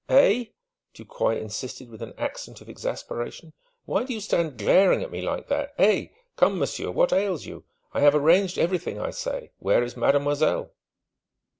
"Eh?" 0.09 0.45
Ducroy 0.95 1.39
insisted 1.39 1.87
with 1.87 2.01
an 2.01 2.15
accent 2.17 2.59
of 2.59 2.67
exasperation. 2.67 3.53
"Why 3.85 4.03
do 4.03 4.15
you 4.15 4.19
stand 4.19 4.57
glaring 4.57 5.03
at 5.03 5.11
me 5.11 5.21
like 5.21 5.47
that 5.49 5.75
eh? 5.77 6.07
Come, 6.37 6.57
monsieur: 6.57 6.89
what 6.89 7.13
ails 7.13 7.45
you? 7.45 7.65
I 7.93 7.99
have 7.99 8.15
arranged 8.15 8.57
everything, 8.57 8.99
I 8.99 9.11
say. 9.11 9.51
Where 9.59 9.83
is 9.83 9.95
mademoiselle?" 9.95 10.71